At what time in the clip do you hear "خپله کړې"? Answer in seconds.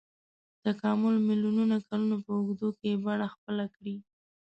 3.33-3.95